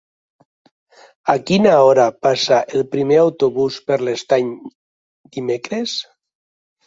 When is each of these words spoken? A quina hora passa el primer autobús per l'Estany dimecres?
A 1.33 1.35
quina 1.49 1.73
hora 1.89 2.05
passa 2.27 2.57
el 2.79 2.85
primer 2.95 3.19
autobús 3.25 3.77
per 3.91 3.99
l'Estany 4.07 4.49
dimecres? 5.37 5.97